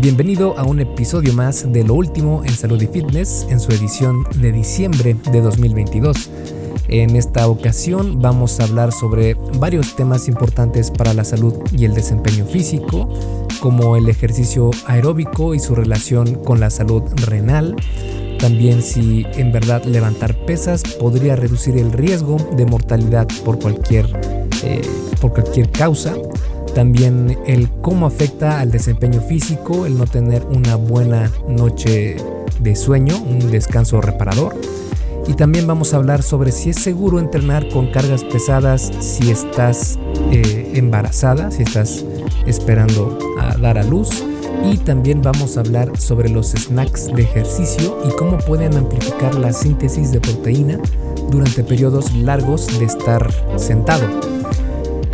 [0.00, 4.24] Bienvenido a un episodio más de Lo Último en Salud y Fitness en su edición
[4.36, 6.30] de diciembre de 2022.
[6.88, 11.92] En esta ocasión vamos a hablar sobre varios temas importantes para la salud y el
[11.92, 13.10] desempeño físico,
[13.60, 17.76] como el ejercicio aeróbico y su relación con la salud renal.
[18.38, 24.06] También si en verdad levantar pesas podría reducir el riesgo de mortalidad por cualquier,
[24.62, 24.80] eh,
[25.20, 26.14] por cualquier causa.
[26.74, 32.16] También el cómo afecta al desempeño físico el no tener una buena noche
[32.60, 34.54] de sueño, un descanso reparador
[35.30, 39.96] y también vamos a hablar sobre si es seguro entrenar con cargas pesadas si estás
[40.32, 42.04] eh, embarazada, si estás
[42.46, 44.08] esperando a dar a luz.
[44.64, 49.52] Y también vamos a hablar sobre los snacks de ejercicio y cómo pueden amplificar la
[49.52, 50.80] síntesis de proteína
[51.30, 54.39] durante periodos largos de estar sentado.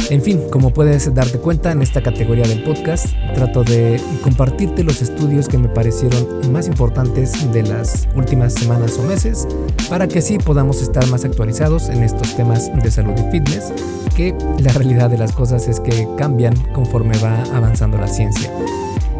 [0.09, 5.02] En fin, como puedes darte cuenta en esta categoría del podcast, trato de compartirte los
[5.02, 9.49] estudios que me parecieron más importantes de las últimas semanas o meses
[9.90, 13.73] para que así podamos estar más actualizados en estos temas de salud y fitness,
[14.15, 18.52] que la realidad de las cosas es que cambian conforme va avanzando la ciencia.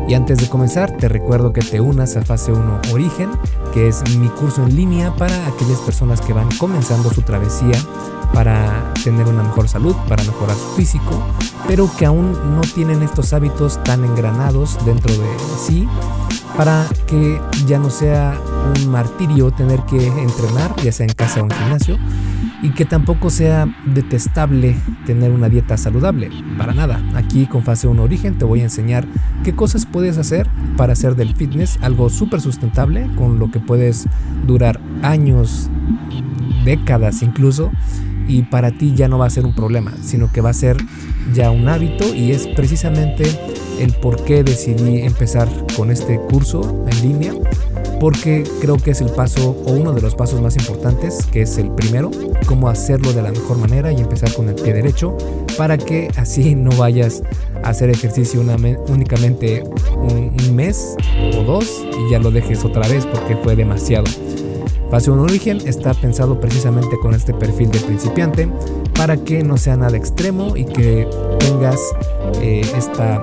[0.09, 3.31] Y antes de comenzar, te recuerdo que te unas a Fase 1 Origen,
[3.75, 7.77] que es mi curso en línea para aquellas personas que van comenzando su travesía
[8.33, 11.21] para tener una mejor salud, para mejorar su físico,
[11.67, 15.27] pero que aún no tienen estos hábitos tan engranados dentro de
[15.67, 15.89] sí
[16.57, 18.41] para que ya no sea
[18.77, 21.98] un martirio tener que entrenar, ya sea en casa o en gimnasio,
[22.67, 24.75] y que tampoco sea detestable
[25.06, 26.31] tener una dieta saludable.
[26.59, 27.00] Para nada.
[27.14, 29.06] Aquí con Fase 1 Origen te voy a enseñar
[29.45, 34.08] qué cosas puedes hacer para hacer del fitness algo súper sustentable, con lo que puedes
[34.48, 35.70] durar años,
[36.64, 37.70] décadas incluso,
[38.27, 40.77] y para ti ya no va a ser un problema, sino que va a ser
[41.33, 43.25] ya un hábito y es precisamente
[43.78, 47.33] el por qué decidí empezar con este curso en línea,
[48.00, 51.58] porque creo que es el paso o uno de los pasos más importantes, que es
[51.58, 52.11] el primero,
[52.46, 55.17] cómo hacerlo de la mejor manera y empezar con el pie derecho,
[55.57, 57.23] para que así no vayas
[57.62, 58.42] a hacer ejercicio
[58.89, 59.62] únicamente
[59.96, 60.96] un, un mes
[61.35, 64.06] o dos y ya lo dejes otra vez porque fue demasiado.
[64.91, 68.48] Fase 1 Origen está pensado precisamente con este perfil de principiante
[68.95, 71.08] para que no sea nada extremo y que
[71.41, 71.80] tengas
[72.41, 73.20] eh, esta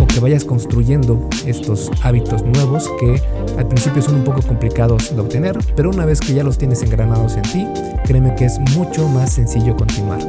[0.00, 3.20] o que vayas construyendo estos hábitos nuevos que
[3.58, 6.82] al principio son un poco complicados de obtener, pero una vez que ya los tienes
[6.82, 7.66] engranados en ti,
[8.04, 10.20] créeme que es mucho más sencillo continuar.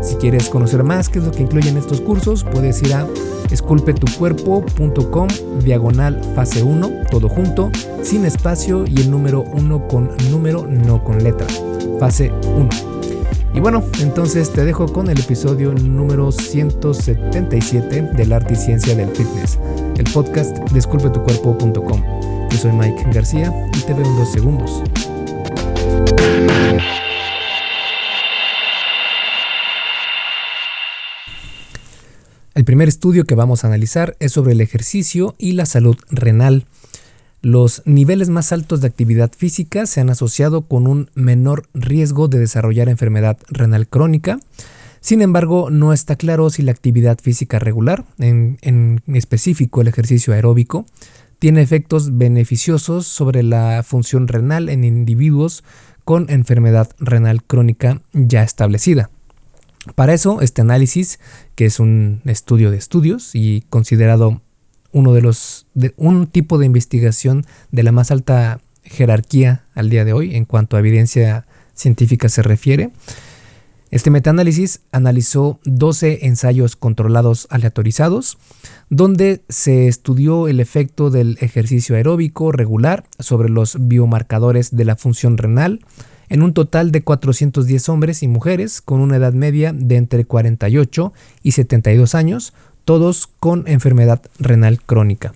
[0.00, 3.06] Si quieres conocer más qué es lo que incluyen estos cursos, puedes ir a
[3.50, 5.28] esculpetucuerpo.com
[5.62, 7.70] diagonal fase 1, todo junto,
[8.02, 11.46] sin espacio y el número 1 con número, no con letra.
[11.98, 12.68] Fase 1.
[13.54, 19.08] Y bueno, entonces te dejo con el episodio número 177 del arte y ciencia del
[19.08, 19.58] fitness,
[19.96, 22.02] el podcast desculpetucuerpo.com.
[22.50, 24.82] Yo soy Mike García y te veo en dos segundos.
[32.54, 36.64] El primer estudio que vamos a analizar es sobre el ejercicio y la salud renal.
[37.40, 42.40] Los niveles más altos de actividad física se han asociado con un menor riesgo de
[42.40, 44.40] desarrollar enfermedad renal crónica.
[45.00, 48.58] Sin embargo, no está claro si la actividad física regular, en,
[49.06, 50.84] específico el ejercicio aeróbico,
[51.38, 55.62] tiene efectos beneficiosos sobre la función renal en individuos
[56.04, 59.10] con enfermedad renal crónica ya establecida.
[59.94, 61.20] Para eso, este análisis,
[61.54, 64.42] que es un estudio de estudios y considerado
[64.92, 70.04] uno de los de un tipo de investigación de la más alta jerarquía al día
[70.04, 72.90] de hoy en cuanto a evidencia científica se refiere.
[73.90, 78.36] Este metaanálisis analizó 12 ensayos controlados aleatorizados,
[78.90, 85.38] donde se estudió el efecto del ejercicio aeróbico regular sobre los biomarcadores de la función
[85.38, 85.80] renal,
[86.28, 91.14] en un total de 410 hombres y mujeres con una edad media de entre 48
[91.42, 92.52] y 72 años,
[92.88, 95.34] todos con enfermedad renal crónica.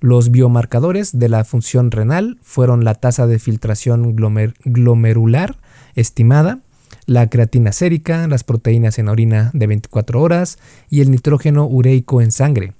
[0.00, 5.56] Los biomarcadores de la función renal fueron la tasa de filtración glomerular
[5.96, 6.60] estimada,
[7.04, 10.58] la creatina sérica, las proteínas en orina de 24 horas
[10.88, 12.72] y el nitrógeno ureico en sangre.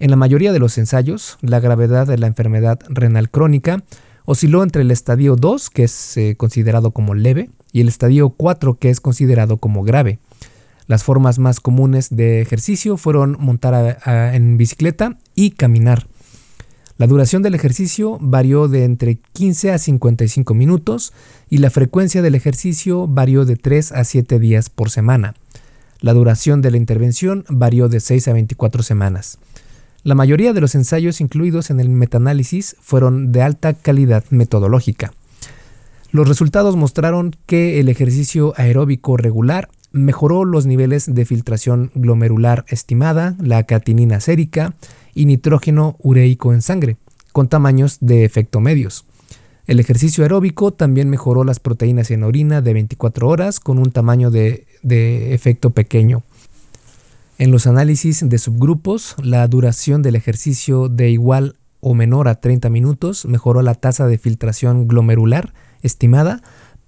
[0.00, 3.84] En la mayoría de los ensayos, la gravedad de la enfermedad renal crónica
[4.24, 8.78] osciló entre el estadio 2, que es eh, considerado como leve, y el estadio 4,
[8.80, 10.18] que es considerado como grave.
[10.92, 16.06] Las formas más comunes de ejercicio fueron montar en bicicleta y caminar.
[16.98, 21.14] La duración del ejercicio varió de entre 15 a 55 minutos
[21.48, 25.32] y la frecuencia del ejercicio varió de 3 a 7 días por semana.
[26.02, 29.38] La duración de la intervención varió de 6 a 24 semanas.
[30.02, 35.14] La mayoría de los ensayos incluidos en el metaanálisis fueron de alta calidad metodológica.
[36.10, 43.36] Los resultados mostraron que el ejercicio aeróbico regular mejoró los niveles de filtración glomerular estimada,
[43.38, 44.74] la catinina sérica
[45.14, 46.96] y nitrógeno ureico en sangre,
[47.32, 49.04] con tamaños de efecto medios.
[49.66, 54.30] El ejercicio aeróbico también mejoró las proteínas en orina de 24 horas con un tamaño
[54.30, 56.24] de, de efecto pequeño.
[57.38, 62.70] En los análisis de subgrupos, la duración del ejercicio de igual o menor a 30
[62.70, 65.52] minutos mejoró la tasa de filtración glomerular
[65.82, 66.42] estimada,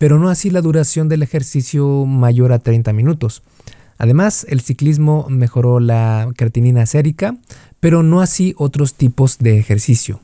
[0.05, 3.43] pero no así la duración del ejercicio mayor a 30 minutos.
[3.97, 7.39] Además, el ciclismo mejoró la creatinina sérica,
[7.81, 10.21] pero no así otros tipos de ejercicio.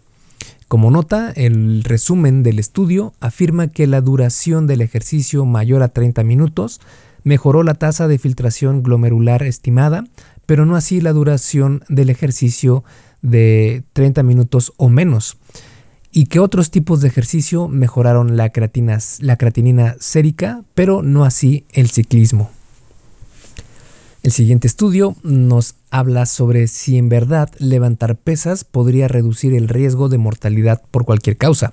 [0.68, 6.24] Como nota, el resumen del estudio afirma que la duración del ejercicio mayor a 30
[6.24, 6.82] minutos
[7.24, 10.04] mejoró la tasa de filtración glomerular estimada,
[10.44, 12.84] pero no así la duración del ejercicio
[13.22, 15.38] de 30 minutos o menos.
[16.12, 18.52] Y que otros tipos de ejercicio mejoraron la,
[19.20, 22.50] la creatinina sérica, pero no así el ciclismo.
[24.22, 30.10] El siguiente estudio nos habla sobre si en verdad levantar pesas podría reducir el riesgo
[30.10, 31.72] de mortalidad por cualquier causa.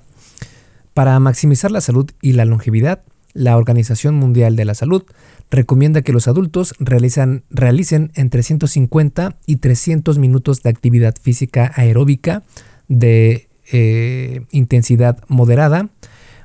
[0.94, 3.02] Para maximizar la salud y la longevidad,
[3.34, 5.04] la Organización Mundial de la Salud
[5.50, 12.42] recomienda que los adultos realicen entre 150 y 300 minutos de actividad física aeróbica
[12.88, 15.88] de eh, intensidad moderada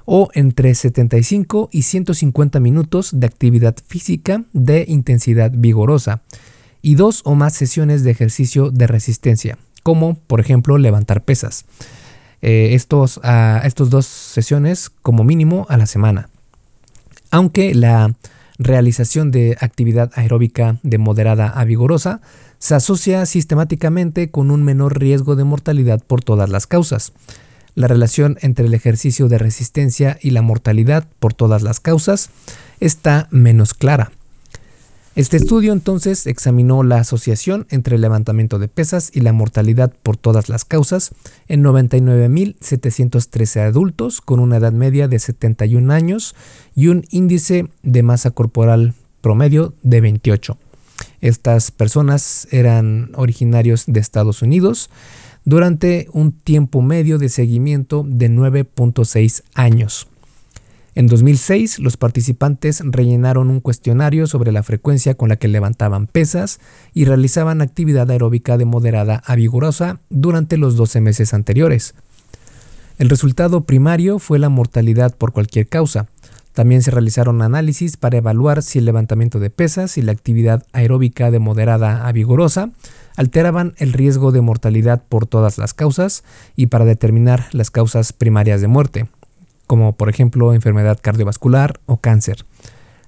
[0.05, 6.21] o entre 75 y 150 minutos de actividad física de intensidad vigorosa
[6.81, 11.65] y dos o más sesiones de ejercicio de resistencia, como por ejemplo levantar pesas.
[12.41, 16.27] Eh, estos, a, estos dos sesiones como mínimo a la semana.
[17.31, 18.13] Aunque la
[18.59, 22.19] realización de actividad aeróbica de moderada a vigorosa
[22.63, 27.11] se asocia sistemáticamente con un menor riesgo de mortalidad por todas las causas.
[27.75, 32.29] La relación entre el ejercicio de resistencia y la mortalidad por todas las causas
[32.79, 34.13] está menos clara.
[35.17, 40.15] Este estudio entonces examinó la asociación entre el levantamiento de pesas y la mortalidad por
[40.15, 41.11] todas las causas
[41.49, 46.33] en 99.713 adultos con una edad media de 71 años
[46.75, 50.57] y un índice de masa corporal promedio de 28.
[51.23, 54.89] Estas personas eran originarios de Estados Unidos
[55.45, 60.09] durante un tiempo medio de seguimiento de 9.6 años.
[60.95, 66.59] En 2006, los participantes rellenaron un cuestionario sobre la frecuencia con la que levantaban pesas
[66.93, 71.95] y realizaban actividad aeróbica de moderada a vigorosa durante los 12 meses anteriores.
[72.99, 76.09] El resultado primario fue la mortalidad por cualquier causa.
[76.53, 81.31] También se realizaron análisis para evaluar si el levantamiento de pesas y la actividad aeróbica
[81.31, 82.69] de moderada a vigorosa
[83.15, 86.23] alteraban el riesgo de mortalidad por todas las causas
[86.55, 89.07] y para determinar las causas primarias de muerte
[89.67, 92.45] como por ejemplo enfermedad cardiovascular o cáncer.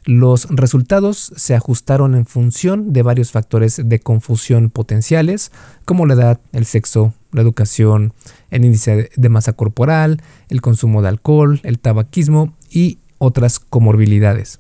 [0.04, 5.52] Los resultados se ajustaron en función de varios factores de confusión potenciales,
[5.84, 8.14] como la edad, el sexo, la educación,
[8.52, 14.60] el índice de masa corporal, el consumo de alcohol, el tabaquismo y otras comorbilidades.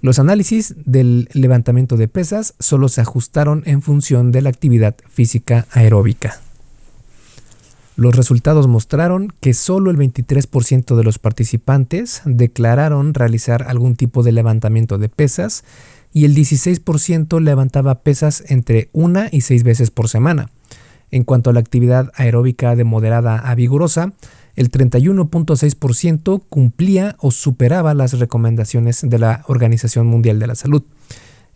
[0.00, 5.66] Los análisis del levantamiento de pesas solo se ajustaron en función de la actividad física
[5.70, 6.40] aeróbica.
[7.96, 14.32] Los resultados mostraron que solo el 23% de los participantes declararon realizar algún tipo de
[14.32, 15.64] levantamiento de pesas
[16.12, 20.50] y el 16% levantaba pesas entre una y seis veces por semana.
[21.12, 24.12] En cuanto a la actividad aeróbica de moderada a vigorosa,
[24.56, 30.82] el 31.6% cumplía o superaba las recomendaciones de la Organización Mundial de la Salud.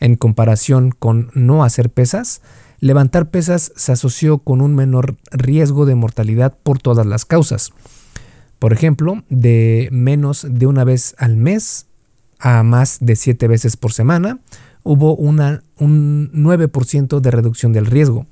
[0.00, 2.40] En comparación con no hacer pesas,
[2.80, 7.72] levantar pesas se asoció con un menor riesgo de mortalidad por todas las causas.
[8.58, 11.86] Por ejemplo, de menos de una vez al mes
[12.38, 14.38] a más de siete veces por semana,
[14.82, 18.26] hubo un 9% de reducción del riesgo.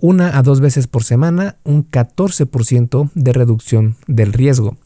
[0.00, 4.76] Una a dos veces por semana, un 14% de reducción del riesgo.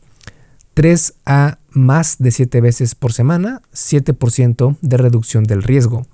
[0.72, 6.06] Tres a más de siete veces por semana, 7% de reducción del riesgo.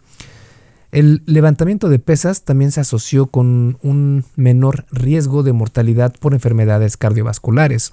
[0.90, 6.96] El levantamiento de pesas también se asoció con un menor riesgo de mortalidad por enfermedades
[6.96, 7.92] cardiovasculares.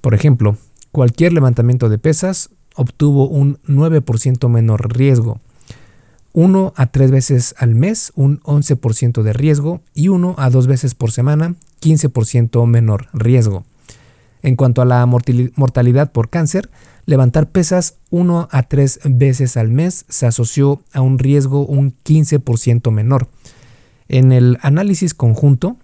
[0.00, 0.56] Por ejemplo,
[0.92, 5.40] cualquier levantamiento de pesas obtuvo un 9% menor riesgo.
[6.32, 10.94] 1 a 3 veces al mes, un 11% de riesgo y 1 a 2 veces
[10.94, 13.64] por semana, 15% menor riesgo.
[14.42, 16.70] En cuanto a la mortalidad por cáncer,
[17.06, 22.90] levantar pesas 1 a 3 veces al mes se asoció a un riesgo un 15%
[22.90, 23.28] menor.
[24.08, 25.76] En el análisis conjunto,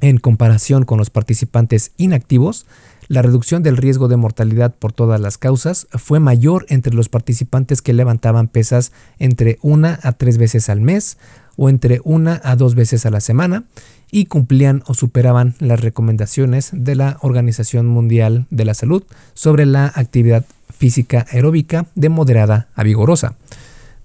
[0.00, 2.66] en comparación con los participantes inactivos,
[3.08, 7.82] la reducción del riesgo de mortalidad por todas las causas fue mayor entre los participantes
[7.82, 11.18] que levantaban pesas entre una a tres veces al mes
[11.56, 13.64] o entre una a dos veces a la semana
[14.10, 19.02] y cumplían o superaban las recomendaciones de la Organización Mundial de la Salud
[19.34, 23.34] sobre la actividad física aeróbica de moderada a vigorosa.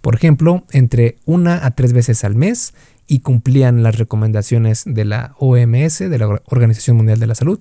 [0.01, 2.73] Por ejemplo, entre una a tres veces al mes
[3.07, 7.59] y cumplían las recomendaciones de la OMS, de la Organización Mundial de la Salud,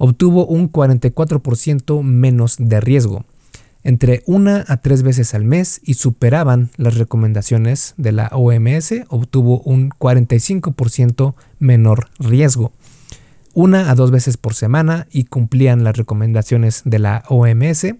[0.00, 3.26] obtuvo un 44% menos de riesgo,
[3.84, 9.60] entre una a tres veces al mes y superaban las recomendaciones de la OMS, obtuvo
[9.60, 12.72] un 45% menor riesgo.
[13.52, 17.94] Una a dos veces por semana y cumplían las recomendaciones de la OMS,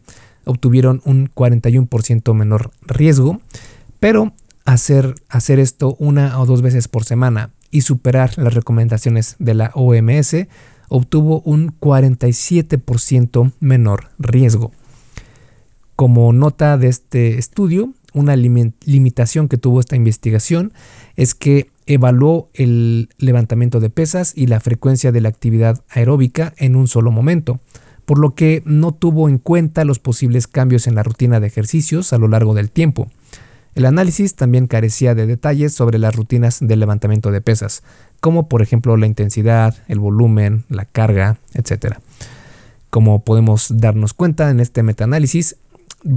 [0.46, 3.42] obtuvieron un 41% menor riesgo,
[4.00, 4.32] pero
[4.64, 9.70] hacer, hacer esto una o dos veces por semana y superar las recomendaciones de la
[9.74, 10.46] OMS
[10.90, 14.72] obtuvo un 47% menor riesgo.
[15.96, 20.72] Como nota de este estudio, una limitación que tuvo esta investigación
[21.16, 26.76] es que evaluó el levantamiento de pesas y la frecuencia de la actividad aeróbica en
[26.76, 27.60] un solo momento,
[28.04, 32.12] por lo que no tuvo en cuenta los posibles cambios en la rutina de ejercicios
[32.12, 33.08] a lo largo del tiempo.
[33.74, 37.84] El análisis también carecía de detalles sobre las rutinas de levantamiento de pesas,
[38.20, 41.96] como por ejemplo la intensidad, el volumen, la carga, etc.
[42.90, 45.56] Como podemos darnos cuenta en este metaanálisis,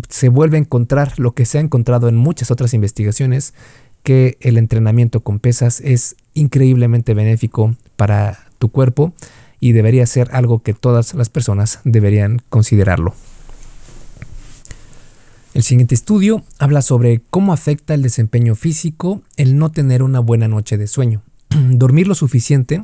[0.09, 3.53] se vuelve a encontrar lo que se ha encontrado en muchas otras investigaciones,
[4.03, 9.13] que el entrenamiento con pesas es increíblemente benéfico para tu cuerpo
[9.59, 13.13] y debería ser algo que todas las personas deberían considerarlo.
[15.53, 20.47] El siguiente estudio habla sobre cómo afecta el desempeño físico el no tener una buena
[20.47, 21.21] noche de sueño.
[21.71, 22.83] Dormir lo suficiente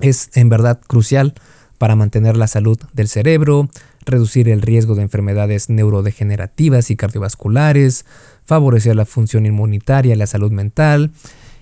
[0.00, 1.34] es en verdad crucial
[1.78, 3.68] para mantener la salud del cerebro,
[4.04, 8.04] reducir el riesgo de enfermedades neurodegenerativas y cardiovasculares,
[8.44, 11.12] favorecer la función inmunitaria la salud mental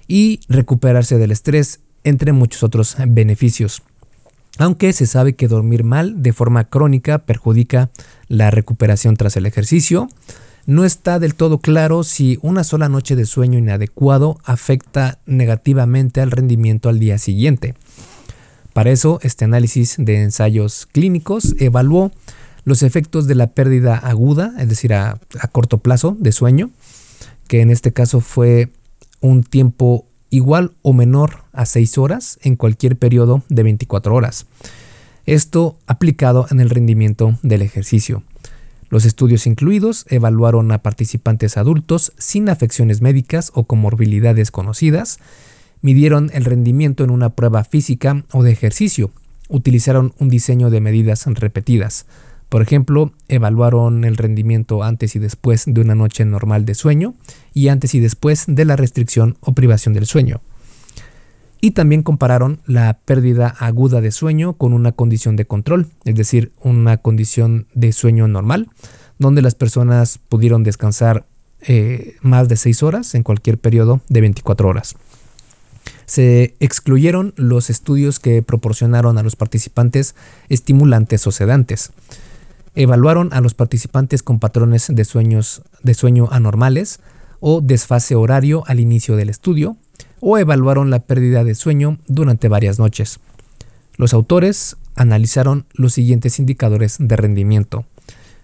[0.07, 3.83] y recuperarse del estrés, entre muchos otros beneficios.
[4.59, 7.91] Aunque se sabe que dormir mal de forma crónica perjudica
[8.27, 10.09] la recuperación tras el ejercicio,
[10.69, 16.31] no está del todo claro si una sola noche de sueño inadecuado afecta negativamente al
[16.31, 17.75] rendimiento al día siguiente.
[18.75, 22.13] Para eso, este análisis de ensayos clínicos evaluó
[22.65, 25.19] los efectos de la pérdida aguda, es decir, a,
[25.53, 26.69] corto plazo de sueño,
[27.47, 28.69] que en este caso fue
[29.23, 34.45] un tiempo igual o menor a 6 horas en cualquier periodo de 24 horas.
[35.25, 38.23] Esto aplicado en el rendimiento del ejercicio.
[38.91, 45.19] Los estudios incluidos evaluaron a participantes adultos sin afecciones médicas o comorbilidades conocidas,
[45.83, 49.11] midieron el rendimiento en una prueba física o de ejercicio,
[49.49, 52.07] utilizaron un diseño de medidas repetidas,
[52.49, 57.15] por ejemplo, evaluaron el rendimiento antes y después de una noche normal de sueño
[57.53, 60.41] y antes y después de la restricción o privación del sueño.
[61.61, 66.53] Y también compararon la pérdida aguda de sueño con una condición de control, es decir,
[66.63, 68.69] una condición de sueño normal,
[69.19, 71.27] donde las personas pudieron descansar
[71.61, 74.95] eh, más de 6 horas en cualquier periodo de 24 horas.
[76.07, 80.15] Se excluyeron los estudios que proporcionaron a los participantes
[80.49, 81.91] estimulantes o sedantes.
[82.75, 87.01] Evaluaron a los participantes con patrones de, sueños, de sueño anormales
[87.41, 89.77] o desfase horario al inicio del estudio,
[90.21, 93.21] o evaluaron la pérdida de sueño durante varias noches.
[93.97, 97.85] Los autores analizaron los siguientes indicadores de rendimiento.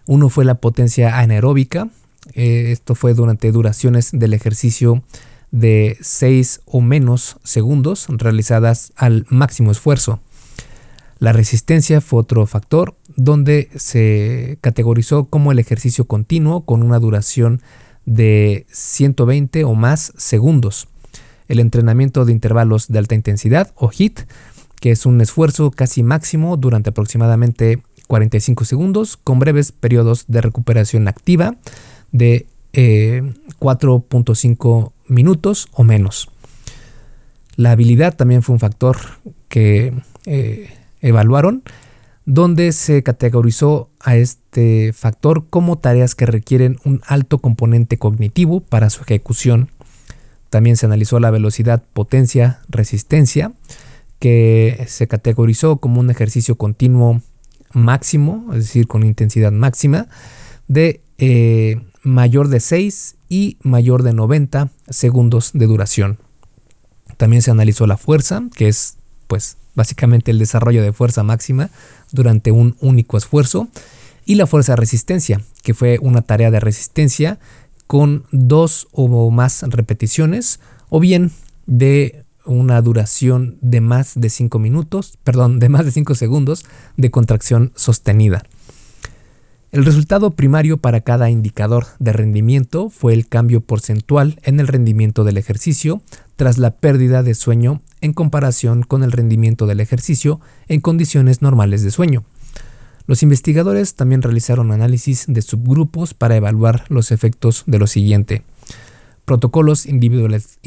[0.07, 1.89] Uno fue la potencia anaeróbica,
[2.33, 5.03] eh, esto fue durante duraciones del ejercicio
[5.51, 10.21] de 6 o menos segundos realizadas al máximo esfuerzo.
[11.19, 17.63] La resistencia fue otro factor donde se categorizó como el ejercicio continuo con una duración
[18.05, 20.89] de 120 o más segundos.
[21.49, 24.21] El entrenamiento de intervalos de alta intensidad o HIT,
[24.81, 31.09] que es un esfuerzo casi máximo durante aproximadamente 45 segundos con breves periodos de recuperación
[31.09, 31.57] activa
[32.13, 36.31] de 4.5 eh, minutos o menos.
[37.57, 38.97] La habilidad también fue un factor
[39.49, 39.95] que
[40.27, 40.71] eh,
[41.01, 41.63] evaluaron,
[42.27, 48.91] donde se categorizó a este factor como tareas que requieren un alto componente cognitivo para
[48.91, 49.71] su ejecución.
[50.55, 53.51] También se analizó la velocidad, potencia, resistencia,
[54.21, 57.23] que se categorizó como un ejercicio continuo
[57.73, 60.07] máximo, es decir, con intensidad máxima,
[60.69, 66.19] de eh, mayor de 6 y mayor de 90 segundos de duración.
[67.17, 71.71] También se analizó la fuerza, que es pues básicamente el desarrollo de fuerza máxima
[72.13, 73.67] durante un único esfuerzo,
[74.25, 77.41] y la fuerza resistencia, que fue una tarea de resistencia
[77.95, 80.59] con dos o más repeticiones,
[80.89, 81.31] o bien
[81.67, 86.65] de una duración de más de 5 minutos, perdón, de más de 5 segundos
[86.97, 88.43] de contracción sostenida.
[89.71, 95.23] El resultado primario para cada indicador de rendimiento fue el cambio porcentual en el rendimiento
[95.23, 96.03] del ejercicio
[96.35, 101.85] tras la pérdida de sueño en comparación con el rendimiento del ejercicio en condiciones normales
[101.85, 102.25] de sueño.
[103.07, 108.43] Los investigadores también realizaron análisis de subgrupos para evaluar los efectos de lo siguiente.
[109.25, 110.59] Protocolos individuales,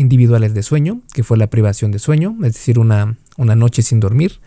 [0.53, 4.39] de sueño, que fue la privación de sueño, es decir, una, una noche sin dormir.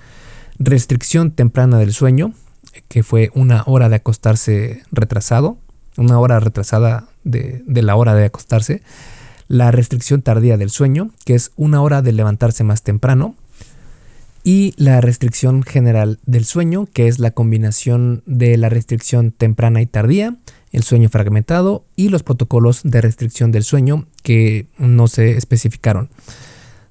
[0.59, 2.32] Restricción temprana del sueño,
[2.88, 5.59] que fue una hora de acostarse retrasado,
[5.97, 8.82] una hora retrasada de, la hora de acostarse,
[9.49, 13.35] la restricción tardía del sueño, que es una hora de levantarse más temprano,
[14.42, 19.87] y la restricción general del sueño, que es la combinación de la restricción temprana y
[19.87, 20.37] tardía,
[20.73, 26.11] el sueño fragmentado y los protocolos de restricción del sueño que no se especificaron.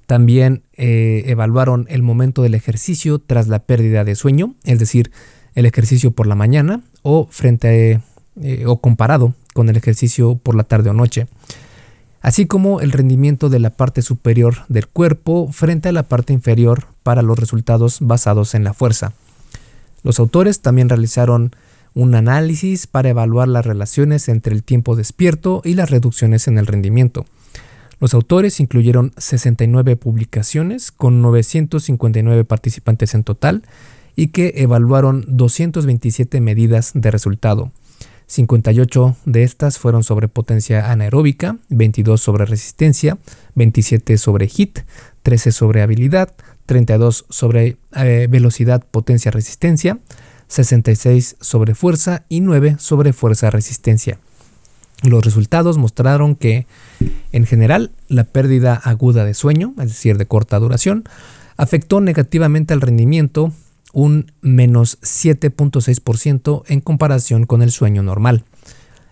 [0.05, 5.11] También eh, evaluaron el momento del ejercicio tras la pérdida de sueño, es decir,
[5.55, 8.01] el ejercicio por la mañana o frente
[8.41, 11.27] eh, o comparado con el ejercicio por la tarde o noche,
[12.21, 16.87] así como el rendimiento de la parte superior del cuerpo frente a la parte inferior
[17.03, 19.13] para los resultados basados en la fuerza.
[20.03, 21.51] Los autores también realizaron
[21.93, 26.67] un análisis para evaluar las relaciones entre el tiempo despierto y las reducciones en el
[26.67, 27.25] rendimiento.
[27.99, 33.63] Los autores incluyeron 69 publicaciones con 959 participantes en total
[34.15, 37.71] y que evaluaron 227 medidas de resultado.
[38.29, 43.17] 58 de estas fueron sobre potencia anaeróbica, 22 sobre resistencia,
[43.55, 44.81] 27 sobre HIT,
[45.23, 46.31] 13 sobre habilidad,
[46.67, 49.97] 32 sobre eh, velocidad, potencia, resistencia,
[50.47, 54.19] 66 sobre fuerza y 9 sobre fuerza, resistencia.
[55.01, 56.67] Los resultados mostraron que,
[57.31, 61.03] en general, la pérdida aguda de sueño, es decir, de corta duración,
[61.57, 63.53] afectó negativamente al rendimiento
[63.93, 68.43] un menos 7.6% en comparación con el sueño normal.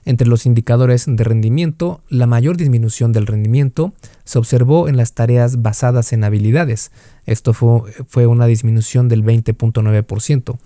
[0.08, 3.92] Entre los indicadores de rendimiento, la mayor disminución del rendimiento
[4.24, 6.92] se observó en las tareas basadas en habilidades.
[7.26, 10.58] Esto fue, una disminución del 20.9%,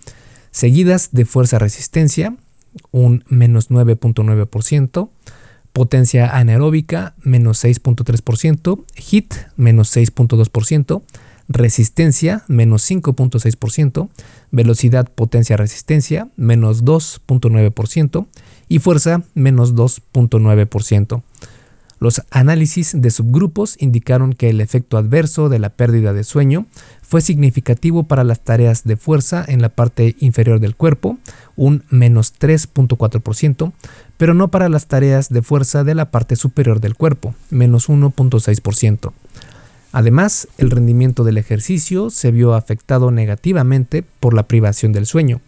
[0.52, 2.36] seguidas de fuerza-resistencia,
[2.92, 5.10] un menos 9.9%,
[5.74, 11.02] potencia anaeróbica, menos 6.3%, HIT, menos 6.2%,
[11.54, 14.10] resistencia menos 5.6%,
[14.52, 18.28] velocidad potencia resistencia menos 2.9%
[18.68, 21.24] y fuerza menos 2.9%.
[22.02, 26.66] Los análisis de subgrupos indicaron que el efecto adverso de la pérdida de sueño
[27.04, 31.20] fue significativo para las tareas de fuerza en la parte inferior del cuerpo,
[31.56, 33.72] un menos 3.4%,
[34.18, 39.14] pero no para las tareas de fuerza de la parte superior del cuerpo, menos 1.6%.
[39.92, 45.42] Además, el rendimiento del ejercicio se vio afectado negativamente por la privación del sueño,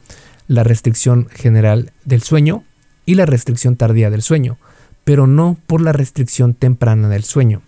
[0.48, 2.64] la restricción general del sueño
[3.06, 4.58] y la restricción tardía del sueño,
[5.04, 7.62] pero no por la restricción temprana del sueño.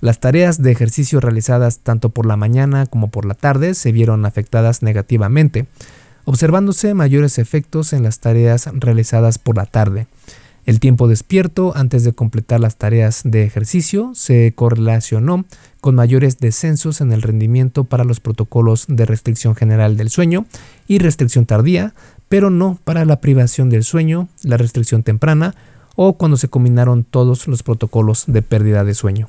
[0.00, 4.26] Las tareas de ejercicio realizadas tanto por la mañana como por la tarde se vieron
[4.26, 5.66] afectadas negativamente,
[6.24, 10.06] observándose mayores efectos en las tareas realizadas por la tarde.
[10.66, 15.44] El tiempo despierto antes de completar las tareas de ejercicio se correlacionó
[15.80, 20.44] con mayores descensos en el rendimiento para los protocolos de restricción general del sueño
[20.88, 21.94] y restricción tardía,
[22.28, 25.54] pero no para la privación del sueño, la restricción temprana
[25.94, 29.28] o cuando se combinaron todos los protocolos de pérdida de sueño.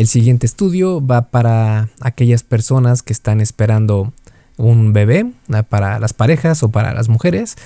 [0.00, 4.14] El siguiente estudio va para aquellas personas que están esperando
[4.56, 5.30] un bebé
[5.68, 7.56] para las parejas o para las mujeres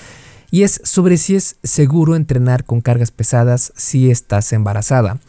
[0.51, 5.21] y es sobre si es seguro entrenar con cargas pesadas si estás embarazada.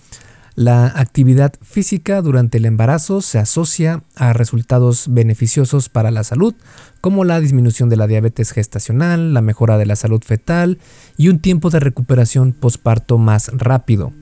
[0.56, 6.56] La actividad física durante el embarazo se asocia a resultados beneficiosos para la salud,
[7.00, 10.80] como la disminución de la diabetes gestacional, la mejora de la salud fetal
[11.16, 14.12] y un tiempo de recuperación posparto más rápido.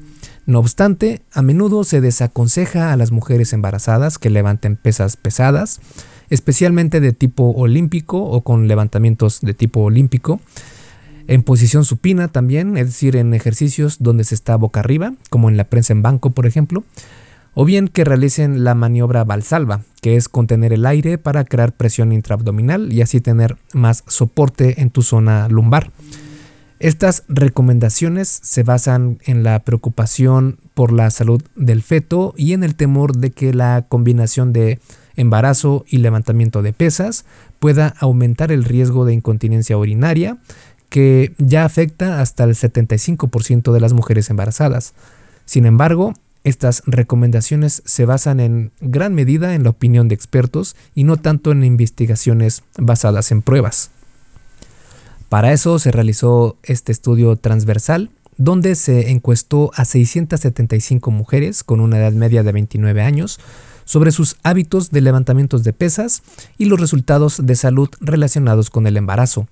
[0.46, 5.80] No obstante, a menudo se desaconseja a las mujeres embarazadas que levanten pesas pesadas,
[6.28, 10.40] especialmente de tipo olímpico o con levantamientos de tipo olímpico,
[11.26, 15.56] en posición supina también, es decir, en ejercicios donde se está boca arriba, como en
[15.56, 16.84] la prensa en banco, por ejemplo,
[17.54, 22.12] o bien que realicen la maniobra valsalva, que es contener el aire para crear presión
[22.12, 25.90] intraabdominal y así tener más soporte en tu zona lumbar.
[26.84, 32.74] Estas recomendaciones se basan en la preocupación por la salud del feto y en el
[32.74, 34.80] temor de que la combinación de
[35.16, 37.24] embarazo y levantamiento de pesas
[37.58, 40.36] pueda aumentar el riesgo de incontinencia urinaria
[40.90, 44.92] que ya afecta hasta el 75% de las mujeres embarazadas.
[45.46, 51.04] Sin embargo, estas recomendaciones se basan en gran medida en la opinión de expertos y
[51.04, 53.90] no tanto en investigaciones basadas en pruebas.
[55.28, 61.98] Para eso se realizó este estudio transversal donde se encuestó a 675 mujeres con una
[61.98, 63.38] edad media de 29 años
[63.84, 66.22] sobre sus hábitos de levantamientos de pesas
[66.58, 69.46] y los resultados de salud relacionados con el embarazo.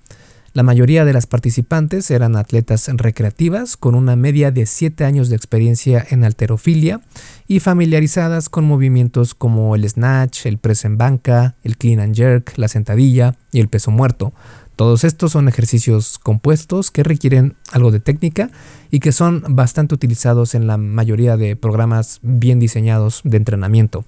[0.55, 5.37] La mayoría de las participantes eran atletas recreativas con una media de 7 años de
[5.37, 7.01] experiencia en alterofilia
[7.49, 12.53] y familiarizadas con movimientos como el snatch, el press en banca, el clean and jerk,
[12.57, 14.35] la sentadilla y el peso muerto.
[14.77, 18.51] Todos estos son ejercicios compuestos que requieren algo de técnica
[18.91, 24.05] y que son bastante utilizados en la mayoría de programas bien diseñados de entrenamiento.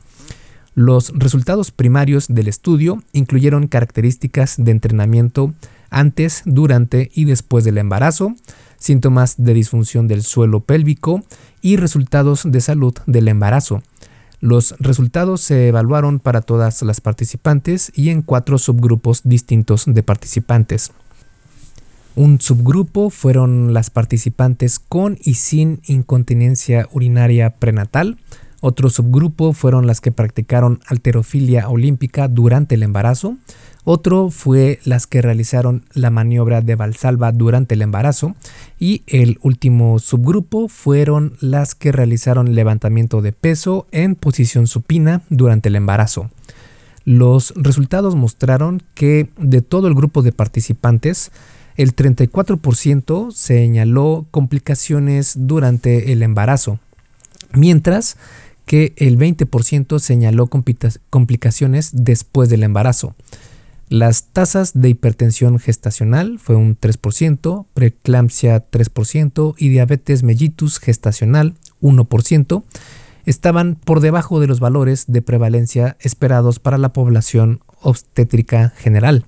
[0.74, 5.55] Los resultados primarios del estudio incluyeron características de entrenamiento
[5.90, 8.35] antes, durante y después del embarazo,
[8.77, 11.22] síntomas de disfunción del suelo pélvico
[11.62, 13.83] y resultados de salud del embarazo.
[14.40, 20.92] Los resultados se evaluaron para todas las participantes y en cuatro subgrupos distintos de participantes.
[22.16, 28.18] Un subgrupo fueron las participantes con y sin incontinencia urinaria prenatal.
[28.61, 33.37] Otro subgrupo fueron las que practicaron alterofilia olímpica durante el embarazo.
[33.85, 38.35] Otro fue las que realizaron la maniobra de Valsalva durante el embarazo
[38.79, 45.68] y el último subgrupo fueron las que realizaron levantamiento de peso en posición supina durante
[45.68, 46.31] el embarazo.
[47.05, 51.31] Los resultados mostraron que de todo el grupo de participantes,
[51.77, 56.79] el 34% señaló complicaciones durante el embarazo,
[57.53, 58.16] mientras
[58.64, 60.49] que el 20% señaló
[61.11, 63.14] complicaciones después del embarazo.
[63.94, 72.64] Las tasas de hipertensión gestacional fue un 3%, preeclampsia 3% y diabetes mellitus gestacional 1%,
[73.24, 79.26] estaban por debajo de los valores de prevalencia esperados para la población obstétrica general.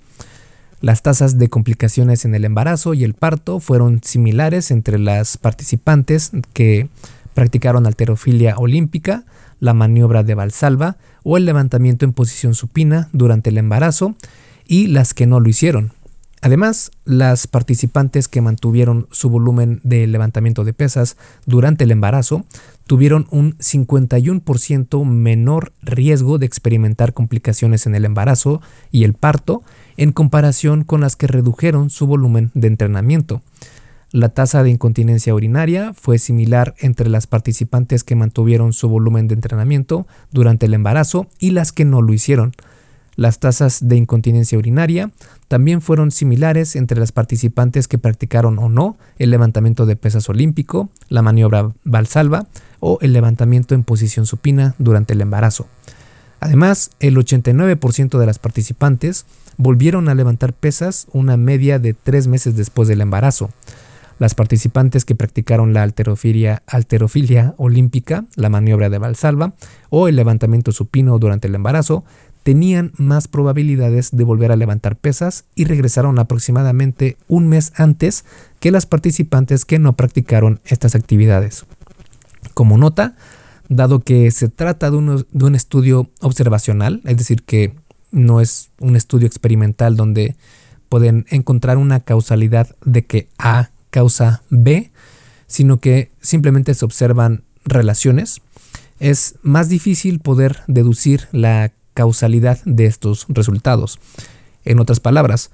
[0.81, 6.33] Las tasas de complicaciones en el embarazo y el parto fueron similares entre las participantes
[6.55, 6.89] que
[7.35, 9.27] practicaron alterofilia olímpica,
[9.61, 14.17] la maniobra de Valsalva o el levantamiento en posición supina durante el embarazo
[14.67, 15.93] y las que no lo hicieron.
[16.43, 22.45] Además, las participantes que mantuvieron su volumen de levantamiento de pesas durante el embarazo
[22.87, 28.61] tuvieron un 51% menor riesgo de experimentar complicaciones en el embarazo
[28.93, 29.63] y el parto
[29.97, 33.43] en comparación con las que redujeron su volumen de entrenamiento.
[34.13, 39.35] La tasa de incontinencia urinaria fue similar entre las participantes que mantuvieron su volumen de
[39.35, 42.53] entrenamiento durante el embarazo y las que no lo hicieron.
[43.17, 45.11] Las tasas de incontinencia urinaria
[45.49, 50.91] también fueron similares entre las participantes que practicaron o no el levantamiento de pesas olímpico,
[51.09, 52.47] la maniobra valsalva
[52.81, 55.67] o el levantamiento en posición supina durante el embarazo.
[56.41, 59.25] Además, el 89% de las participantes
[59.57, 63.51] volvieron a levantar pesas una media de tres meses después del embarazo.
[64.19, 69.55] Las participantes que practicaron la alterofilia, alterofilia olímpica, la maniobra de Valsalva
[69.91, 72.05] o el levantamiento supino durante el embarazo
[72.47, 78.25] tenían más probabilidades de volver a levantar pesas y regresaron aproximadamente un mes antes
[78.61, 81.67] que las participantes que no practicaron estas actividades.
[82.55, 83.17] Como nota,
[83.69, 87.75] dado que se trata de un, de un estudio observacional, es decir, que
[88.13, 90.37] no es un estudio experimental donde
[90.89, 94.93] pueden encontrar una causalidad de que A causa B,
[95.49, 98.41] sino que simplemente se observan relaciones,
[99.01, 103.99] es más difícil poder deducir la causalidad de estos resultados.
[104.67, 105.51] En otras palabras,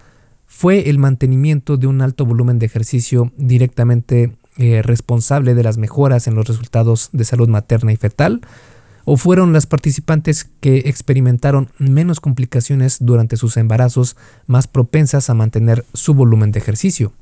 [0.47, 6.27] fue el mantenimiento de un alto volumen de ejercicio directamente eh, responsable de las mejoras
[6.27, 8.41] en los resultados de salud materna y fetal,
[9.05, 15.85] o fueron las participantes que experimentaron menos complicaciones durante sus embarazos más propensas a mantener
[15.95, 17.13] su volumen de ejercicio.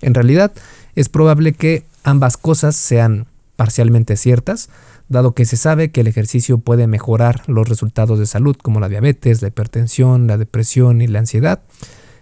[0.00, 0.52] En realidad,
[0.96, 4.68] es probable que ambas cosas sean parcialmente ciertas,
[5.08, 8.88] dado que se sabe que el ejercicio puede mejorar los resultados de salud como la
[8.88, 11.62] diabetes, la hipertensión, la depresión y la ansiedad,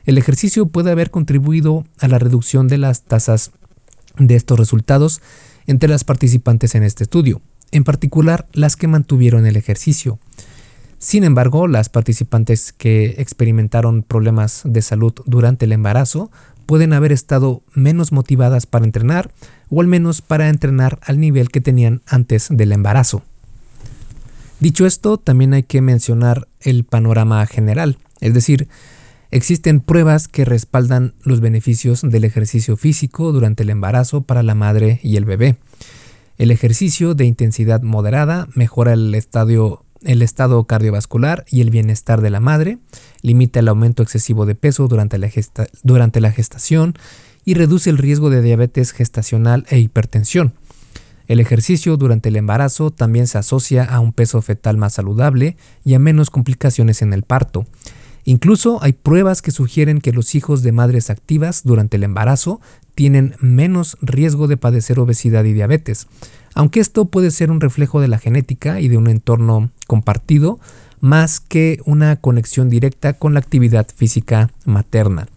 [0.04, 3.50] el ejercicio puede haber contribuido a la reducción de las tasas
[4.18, 5.20] de estos resultados
[5.66, 7.40] entre las participantes en este estudio,
[7.72, 10.20] en particular las que mantuvieron el ejercicio.
[10.98, 16.30] Sin embargo, las participantes que experimentaron problemas de salud durante el embarazo
[16.66, 19.30] pueden haber estado menos motivadas para entrenar
[19.70, 23.22] o al menos para entrenar al nivel que tenían antes del embarazo.
[24.60, 28.68] Dicho esto, también hay que mencionar el panorama general, es decir,
[29.30, 35.00] Existen pruebas que respaldan los beneficios del ejercicio físico durante el embarazo para la madre
[35.02, 35.56] y el bebé.
[36.38, 42.78] El ejercicio de intensidad moderada mejora el, estado cardiovascular y el bienestar de la madre,
[43.22, 45.18] limita el aumento excesivo de peso durante
[46.20, 46.94] la gestación
[47.46, 50.52] y reduce el riesgo de diabetes gestacional e hipertensión.
[51.28, 55.94] El ejercicio durante el embarazo también se asocia a un peso fetal más saludable y
[55.94, 57.64] a menos complicaciones en el parto.
[58.24, 62.60] Incluso hay pruebas que sugieren que los hijos de madres activas durante el embarazo
[62.96, 66.08] tienen menos riesgo de padecer obesidad y diabetes,
[66.54, 70.58] aunque esto puede ser un reflejo de la genética y de un entorno compartido
[71.00, 75.28] más que una conexión directa con la actividad física materna.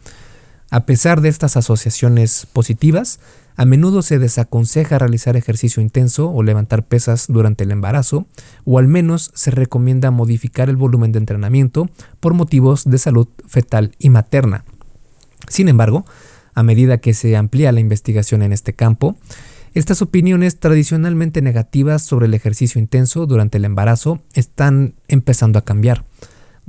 [0.71, 3.19] A pesar de estas asociaciones positivas,
[3.55, 8.27] a menudo se desaconseja realizar ejercicio intenso o levantar pesas durante el embarazo,
[8.65, 13.95] o al menos se recomienda modificar el volumen de entrenamiento por motivos de salud fetal
[13.97, 14.63] y materna.
[15.47, 16.05] Sin embargo,
[16.53, 19.17] a medida que se amplía la investigación en este campo,
[19.73, 26.05] estas opiniones tradicionalmente negativas sobre el ejercicio intenso durante el embarazo están empezando a cambiar.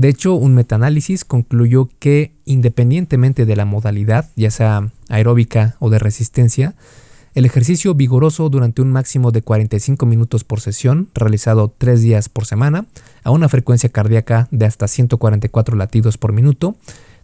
[0.00, 5.98] De hecho, un metaanálisis concluyó que independientemente de la modalidad, ya sea aeróbica o de
[5.98, 6.74] resistencia,
[7.34, 12.46] el ejercicio vigoroso durante un máximo de 45 minutos por sesión, realizado tres días por
[12.46, 12.86] semana,
[13.24, 16.76] a una frecuencia cardíaca de hasta 144 latidos por minuto,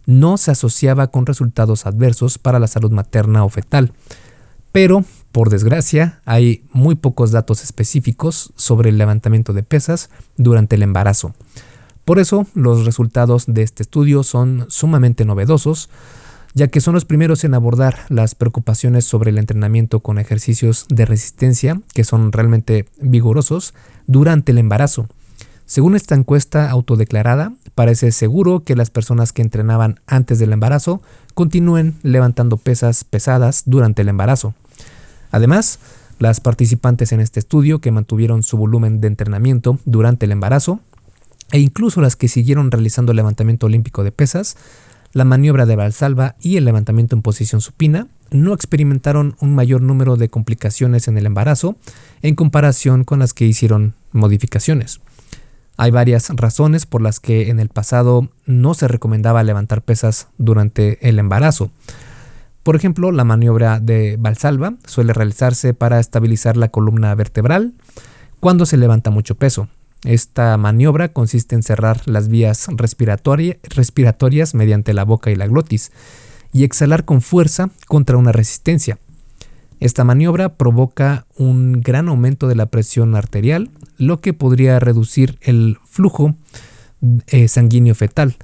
[0.05, 3.91] no se asociaba con resultados adversos para la salud materna o fetal.
[4.71, 10.83] Pero, por desgracia, hay muy pocos datos específicos sobre el levantamiento de pesas durante el
[10.83, 11.33] embarazo.
[12.07, 15.89] Por eso, los resultados de este estudio son sumamente novedosos,
[16.53, 21.03] ya que son los primeros en abordar las preocupaciones sobre el entrenamiento con ejercicios de
[21.03, 23.73] resistencia que son realmente vigorosos
[24.05, 25.09] durante el embarazo.
[25.65, 31.01] Según esta encuesta autodeclarada, parece seguro que las personas que entrenaban antes del embarazo
[31.33, 34.53] continúen levantando pesas pesadas durante el embarazo.
[35.29, 35.79] Además,
[36.19, 40.79] las participantes en este estudio que mantuvieron su volumen de entrenamiento durante el embarazo
[41.51, 44.57] e incluso las que siguieron realizando el levantamiento olímpico de pesas,
[45.13, 50.17] la maniobra de Valsalva y el levantamiento en posición supina, no experimentaron un mayor número
[50.17, 51.77] de complicaciones en el embarazo
[52.21, 54.99] en comparación con las que hicieron modificaciones.
[55.77, 61.07] Hay varias razones por las que en el pasado no se recomendaba levantar pesas durante
[61.07, 61.71] el embarazo.
[62.63, 67.73] Por ejemplo, la maniobra de Valsalva suele realizarse para estabilizar la columna vertebral
[68.39, 69.69] cuando se levanta mucho peso.
[70.03, 75.91] Esta maniobra consiste en cerrar las vías respiratorias mediante la boca y la glotis
[76.53, 78.99] y exhalar con fuerza contra una resistencia.
[79.79, 85.77] Esta maniobra provoca un gran aumento de la presión arterial, lo que podría reducir el
[85.85, 86.35] flujo
[87.27, 88.37] eh, sanguíneo fetal,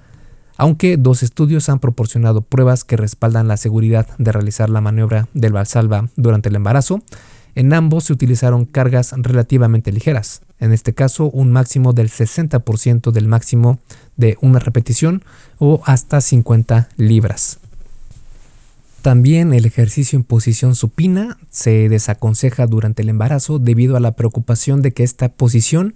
[0.57, 5.53] aunque dos estudios han proporcionado pruebas que respaldan la seguridad de realizar la maniobra del
[5.53, 7.01] Valsalva durante el embarazo,
[7.55, 13.27] en ambos se utilizaron cargas relativamente ligeras, en este caso un máximo del 60% del
[13.27, 13.79] máximo
[14.15, 15.23] de una repetición
[15.59, 17.59] o hasta 50 libras.
[19.01, 24.81] También el ejercicio en posición supina se desaconseja durante el embarazo debido a la preocupación
[24.81, 25.93] de que esta posición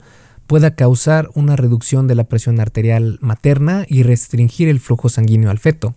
[0.47, 5.59] pueda causar una reducción de la presión arterial materna y restringir el flujo sanguíneo al
[5.59, 5.95] feto.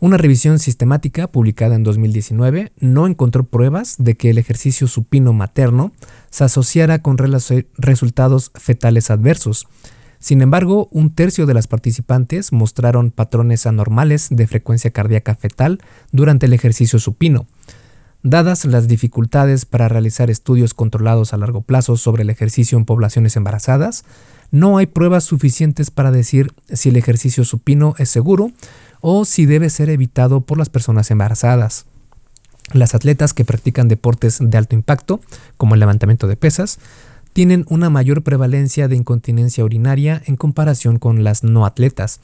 [0.00, 5.90] Una revisión sistemática publicada en 2019 no encontró pruebas de que el ejercicio supino materno
[6.30, 9.66] se asociara con resultados fetales adversos.
[10.20, 15.80] Sin embargo, un tercio de las participantes mostraron patrones anormales de frecuencia cardíaca fetal
[16.12, 17.46] durante el ejercicio supino.
[18.22, 23.36] Dadas las dificultades para realizar estudios controlados a largo plazo sobre el ejercicio en poblaciones
[23.36, 24.04] embarazadas,
[24.50, 28.50] no hay pruebas suficientes para decir si el ejercicio supino es seguro
[29.00, 31.86] o si debe ser evitado por las personas embarazadas.
[32.72, 35.20] Las atletas que practican deportes de alto impacto,
[35.56, 36.78] como el levantamiento de pesas,
[37.32, 42.20] tienen una mayor prevalencia de incontinencia urinaria en comparación con las no atletas.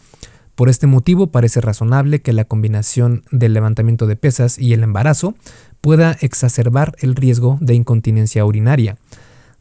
[0.54, 5.34] Por este motivo parece razonable que la combinación del levantamiento de pesas y el embarazo
[5.80, 8.96] pueda exacerbar el riesgo de incontinencia urinaria.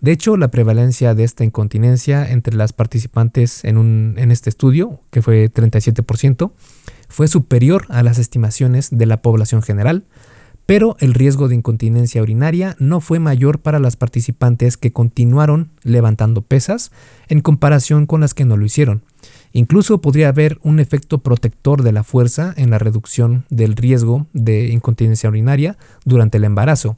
[0.01, 5.21] De hecho, la prevalencia de esta incontinencia entre las participantes en, en este estudio, que
[5.21, 6.51] fue 37%,
[7.13, 10.03] fue superior a las estimaciones de la población general,
[10.65, 16.41] pero el riesgo de incontinencia urinaria no fue mayor para las participantes que continuaron levantando
[16.41, 16.91] pesas
[17.27, 19.03] en comparación con las que no lo hicieron.
[19.51, 24.69] Incluso podría haber un efecto protector de la fuerza en la reducción del riesgo de
[24.69, 26.97] incontinencia urinaria durante el embarazo,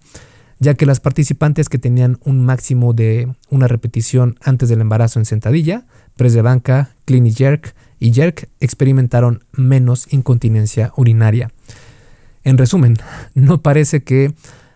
[0.60, 5.26] ya que las participantes que tenían un máximo de una repetición antes del embarazo en
[5.26, 11.52] sentadilla, press de banca, clean y jerk y jerk experimentaron menos incontinencia urinaria.
[12.44, 12.98] En resumen,
[13.34, 14.34] no parece que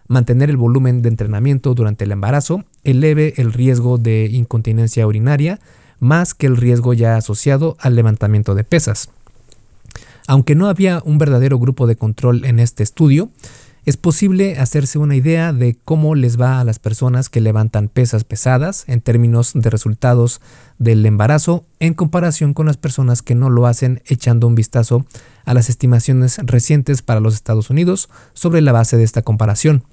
[0.07, 5.59] mantener el volumen de entrenamiento durante el embarazo eleve el riesgo de incontinencia urinaria
[5.99, 9.09] más que el riesgo ya asociado al levantamiento de pesas.
[10.27, 13.29] Aunque no había un verdadero grupo de control en este estudio,
[13.85, 18.23] es posible hacerse una idea de cómo les va a las personas que levantan pesas
[18.23, 20.41] pesadas en términos de resultados
[20.77, 25.05] del embarazo en comparación con las personas que no lo hacen echando un vistazo
[25.45, 29.83] a las estimaciones recientes para los Estados Unidos sobre la base de esta comparación.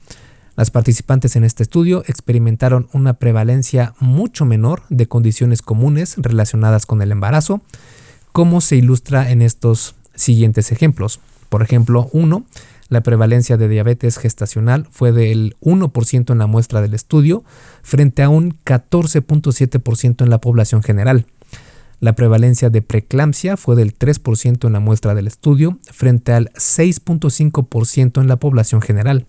[0.57, 7.03] Las participantes en este estudio experimentaron una prevalencia mucho menor de condiciones comunes relacionadas con
[7.03, 7.61] el embarazo,
[8.33, 11.20] como se ilustra en estos siguientes ejemplos.
[11.51, 12.44] Por ejemplo, 1.
[12.88, 17.44] La prevalencia de diabetes gestacional fue del 1% en la muestra del estudio
[17.83, 21.27] frente a un 14.7% en la población general.
[21.99, 28.20] La prevalencia de preeclampsia fue del 3% en la muestra del estudio frente al 6.5%
[28.20, 29.27] en la población general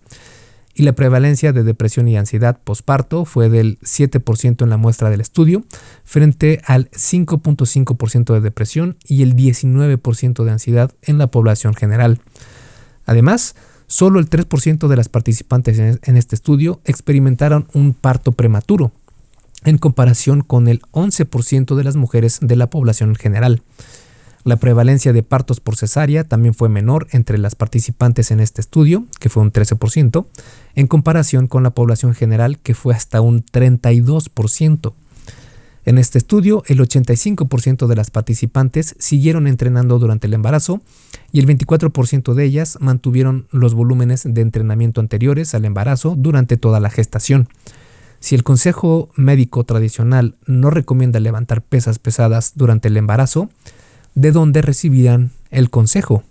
[0.77, 5.21] y la prevalencia de depresión y ansiedad posparto fue del 7% en la muestra del
[5.21, 5.65] estudio,
[6.03, 12.19] frente al 5.5% de depresión y el 19% de ansiedad en la población general.
[13.07, 13.55] Además,
[13.87, 18.91] solo el 3% de las participantes en este estudio experimentaron un parto prematuro,
[19.63, 23.63] en comparación con el 11% de las mujeres de la población general.
[24.43, 29.05] La prevalencia de partos por cesárea también fue menor entre las participantes en este estudio,
[29.19, 30.25] que fue un 13%,
[30.75, 34.93] en comparación con la población general, que fue hasta un 32%.
[35.87, 40.81] En este estudio, el 85% de las participantes siguieron entrenando durante el embarazo
[41.31, 46.81] y el 24% de ellas mantuvieron los volúmenes de entrenamiento anteriores al embarazo durante toda
[46.81, 47.47] la gestación.
[48.19, 53.49] Si el consejo médico tradicional no recomienda levantar pesas pesadas durante el embarazo,
[54.13, 56.21] de dónde recibían el consejo.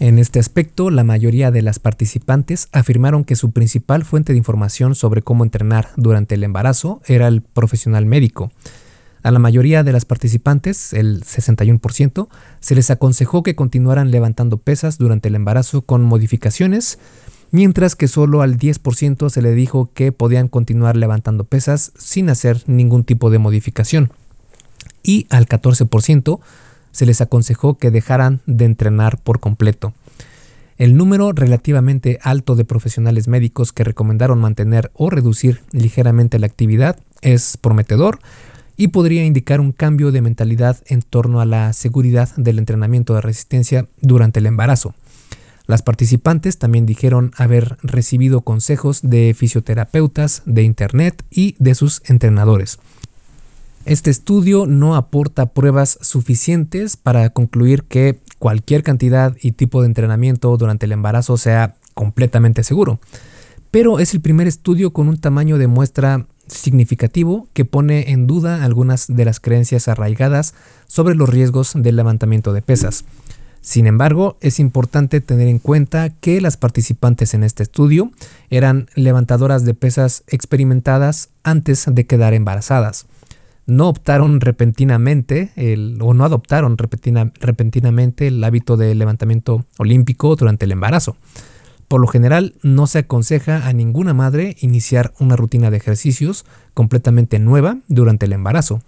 [0.00, 4.94] En este aspecto, la mayoría de las participantes afirmaron que su principal fuente de información
[4.94, 8.50] sobre cómo entrenar durante el embarazo era el profesional médico.
[9.22, 12.28] A la mayoría de las participantes, el 61%,
[12.60, 16.98] se les aconsejó que continuaran levantando pesas durante el embarazo con modificaciones,
[17.50, 22.62] mientras que solo al 10% se le dijo que podían continuar levantando pesas sin hacer
[22.66, 24.10] ningún tipo de modificación
[25.02, 26.40] y al 14%
[26.92, 29.94] se les aconsejó que dejaran de entrenar por completo.
[30.76, 36.96] El número relativamente alto de profesionales médicos que recomendaron mantener o reducir ligeramente la actividad
[37.20, 38.18] es prometedor
[38.78, 43.20] y podría indicar un cambio de mentalidad en torno a la seguridad del entrenamiento de
[43.20, 44.94] resistencia durante el embarazo.
[45.66, 52.78] Las participantes también dijeron haber recibido consejos de fisioterapeutas, de internet y de sus entrenadores.
[53.86, 60.54] Este estudio no aporta pruebas suficientes para concluir que cualquier cantidad y tipo de entrenamiento
[60.58, 63.00] durante el embarazo sea completamente seguro,
[63.70, 68.64] pero es el primer estudio con un tamaño de muestra significativo que pone en duda
[68.64, 70.54] algunas de las creencias arraigadas
[70.86, 73.04] sobre los riesgos del levantamiento de pesas.
[73.62, 78.10] Sin embargo, es importante tener en cuenta que las participantes en este estudio
[78.50, 83.06] eran levantadoras de pesas experimentadas antes de quedar embarazadas
[83.70, 85.52] no optaron repentinamente
[86.00, 91.16] o no adoptaron repentinamente el hábito de levantamiento olímpico durante el embarazo.
[91.88, 96.44] Por lo general, no se aconseja a ninguna madre iniciar una rutina de ejercicios
[96.74, 98.82] completamente nueva durante el embarazo,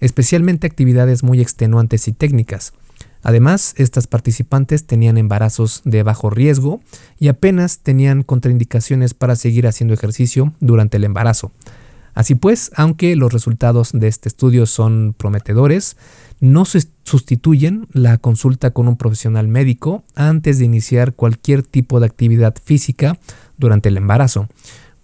[0.00, 2.74] especialmente actividades muy extenuantes y técnicas.
[3.22, 6.80] Además, estas participantes tenían embarazos de bajo riesgo
[7.18, 11.52] y apenas tenían contraindicaciones para seguir haciendo ejercicio durante el embarazo.
[12.16, 15.98] Así pues, aunque los resultados de este estudio son prometedores,
[16.40, 22.06] no se sustituyen la consulta con un profesional médico antes de iniciar cualquier tipo de
[22.06, 23.18] actividad física
[23.58, 24.48] durante el embarazo.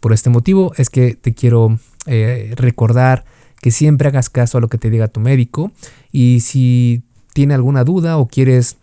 [0.01, 3.27] Por este motivo es que te quiero eh, recordar
[3.61, 5.71] que siempre hagas caso a lo que te diga tu médico
[6.13, 7.03] y si
[7.35, 8.79] tiene alguna duda o quieres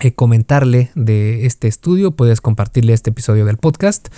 [0.00, 4.08] eh, comentarle de este estudio, puedes compartirle este episodio del podcast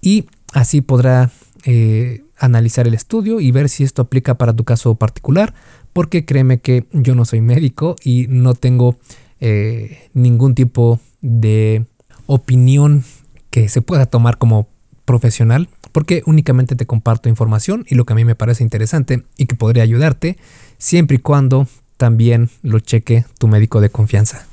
[0.00, 0.24] y
[0.54, 1.30] así podrá
[1.64, 5.54] eh, analizar el estudio y ver si esto aplica para tu caso particular,
[5.92, 8.96] porque créeme que yo no soy médico y no tengo
[9.40, 11.86] eh, ningún tipo de
[12.26, 13.04] opinión
[13.50, 14.68] que se pueda tomar como
[15.04, 19.46] profesional, porque únicamente te comparto información y lo que a mí me parece interesante y
[19.46, 20.38] que podría ayudarte,
[20.78, 21.66] siempre y cuando
[21.96, 24.49] también lo cheque tu médico de confianza.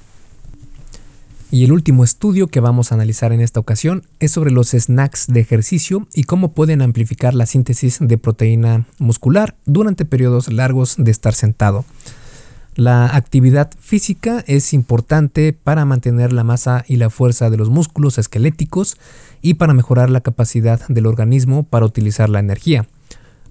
[1.49, 5.27] Y el último estudio que vamos a analizar en esta ocasión es sobre los snacks
[5.27, 11.09] de ejercicio y cómo pueden amplificar la síntesis de proteína muscular durante periodos largos de
[11.09, 11.85] estar sentado.
[12.75, 18.17] La actividad física es importante para mantener la masa y la fuerza de los músculos
[18.17, 18.97] esqueléticos
[19.41, 22.85] y para mejorar la capacidad del organismo para utilizar la energía.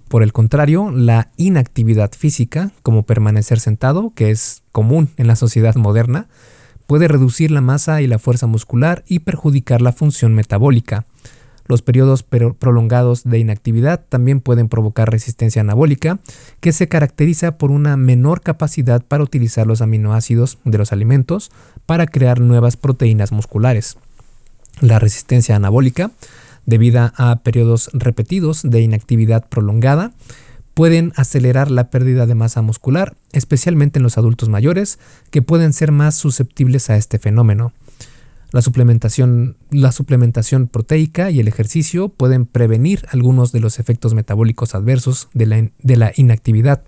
[0.08, 5.74] Por el contrario, la inactividad física, como permanecer sentado, que es común en la sociedad
[5.74, 6.28] moderna,
[6.86, 11.04] puede reducir la masa y la fuerza muscular y perjudicar la función metabólica.
[11.68, 16.20] Los periodos prolongados de inactividad también pueden provocar resistencia anabólica,
[16.60, 21.50] que se caracteriza por una menor capacidad para utilizar los aminoácidos de los alimentos
[21.84, 23.96] para crear nuevas proteínas musculares.
[24.80, 26.12] La resistencia anabólica,
[26.66, 30.12] debida a periodos repetidos de inactividad prolongada,
[30.76, 34.98] pueden acelerar la pérdida de masa muscular, especialmente en los adultos mayores,
[35.30, 37.72] que pueden ser más susceptibles a este fenómeno.
[38.52, 44.74] La suplementación, la suplementación proteica y el ejercicio pueden prevenir algunos de los efectos metabólicos
[44.74, 46.82] adversos de la, de la inactividad.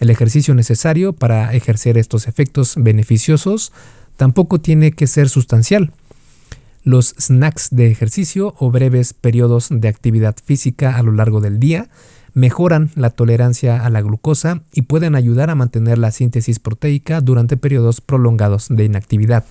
[0.00, 3.74] El ejercicio necesario para ejercer estos efectos beneficiosos
[4.16, 5.92] tampoco tiene que ser sustancial.
[6.82, 11.90] Los snacks de ejercicio o breves periodos de actividad física a lo largo del día
[12.34, 17.56] mejoran la tolerancia a la glucosa y pueden ayudar a mantener la síntesis proteica durante
[17.56, 19.44] periodos prolongados de inactividad.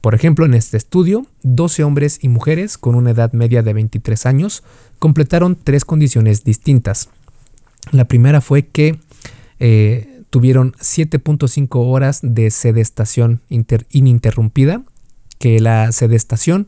[0.00, 4.26] Por ejemplo, en este estudio, 12 hombres y mujeres con una edad media de 23
[4.26, 4.64] años
[4.98, 7.08] completaron tres condiciones distintas.
[7.92, 8.98] La primera fue que
[9.60, 14.82] eh, tuvieron 7.5 horas de sedestación ininterrumpida,
[15.38, 16.66] que la sedestación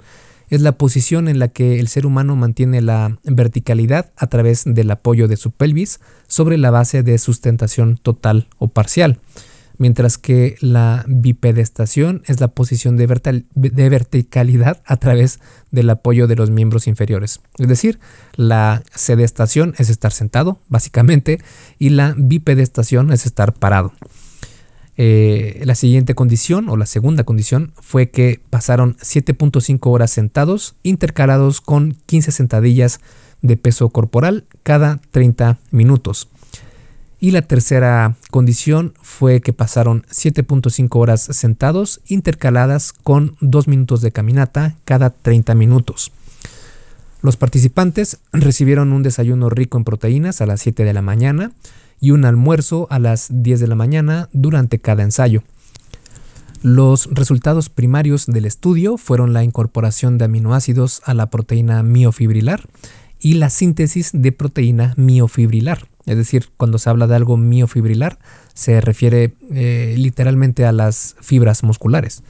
[0.54, 4.90] es la posición en la que el ser humano mantiene la verticalidad a través del
[4.90, 9.18] apoyo de su pelvis sobre la base de sustentación total o parcial,
[9.78, 13.06] mientras que la bipedestación es la posición de,
[13.56, 15.40] verticalidad a través
[15.70, 17.40] del apoyo de los miembros inferiores.
[17.58, 17.98] Es decir,
[18.36, 21.40] la sedestación es estar sentado, básicamente,
[21.78, 23.92] y la bipedestación es estar parado.
[24.96, 31.60] Eh, la siguiente condición o la segunda condición fue que pasaron 7.5 horas sentados intercalados
[31.60, 33.00] con 15 sentadillas
[33.42, 36.28] de peso corporal cada 30 minutos.
[37.18, 44.12] Y la tercera condición fue que pasaron 7.5 horas sentados intercaladas con 2 minutos de
[44.12, 46.12] caminata cada 30 minutos.
[47.22, 51.52] Los participantes recibieron un desayuno rico en proteínas a las 7 de la mañana,
[52.00, 55.42] y un almuerzo a las 10 de la mañana durante cada ensayo.
[56.62, 62.66] Los resultados primarios del estudio fueron la incorporación de aminoácidos a la proteína miofibrilar
[63.20, 65.88] y la síntesis de proteína miofibrilar.
[66.06, 68.18] Es decir, cuando se habla de algo miofibrilar,
[68.54, 72.22] se refiere eh, literalmente a las fibras musculares.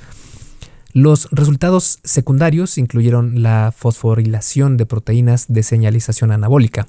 [0.93, 6.87] Los resultados secundarios incluyeron la fosforilación de proteínas de señalización anabólica,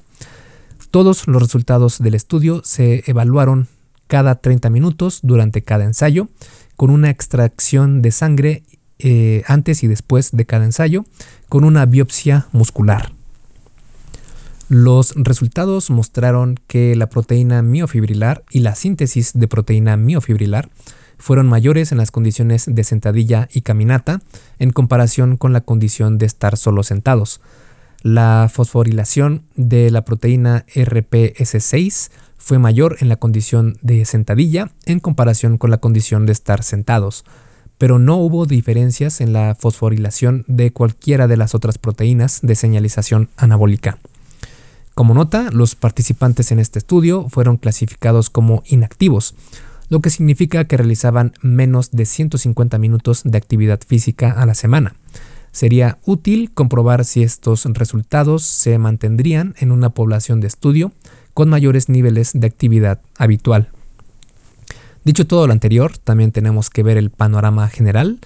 [0.90, 3.68] todos los resultados del estudio se evaluaron
[4.06, 6.28] cada 30 minutos durante cada ensayo,
[6.76, 8.62] con una extracción de sangre
[8.98, 11.04] eh, antes y después de cada ensayo,
[11.48, 13.12] con una biopsia muscular.
[14.68, 20.70] Los resultados mostraron que la proteína miofibrilar y la síntesis de proteína miofibrilar
[21.18, 24.20] fueron mayores en las condiciones de sentadilla y caminata
[24.58, 27.40] en comparación con la condición de estar solo sentados,
[28.02, 35.58] la fosforilación de la proteína RPS6 fue mayor en la condición de sentadilla en comparación
[35.58, 37.24] con la condición de estar sentados,
[37.78, 43.28] pero no hubo diferencias en la fosforilación de cualquiera de las otras proteínas de señalización
[43.36, 43.98] anabólica.
[44.94, 49.34] Como nota, los participantes en este estudio fueron clasificados como inactivos,
[49.88, 54.94] lo que significa que realizaban menos de 150 minutos de actividad física a la semana
[55.56, 60.92] Sería útil comprobar si estos resultados se mantendrían en una población de estudio
[61.32, 63.70] con mayores niveles de actividad habitual.
[65.02, 68.18] Dicho todo lo anterior, también tenemos que ver el panorama general,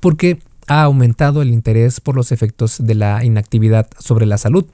[0.00, 4.66] porque ha aumentado el interés por los efectos de la inactividad sobre la salud.